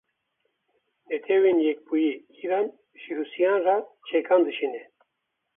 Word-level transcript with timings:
Netewên 1.07 1.57
Yekbûyî 1.65 2.11
Îran 2.41 2.67
ji 3.01 3.11
Hûsiyan 3.17 3.59
re 3.65 3.75
çekan 4.07 4.41
dişîne. 4.47 4.83